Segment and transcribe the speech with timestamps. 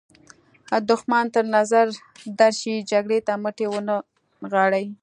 [0.89, 1.85] دښمن تر نظر
[2.39, 3.95] درشي جګړې ته مټې ونه
[4.41, 4.85] نغاړئ.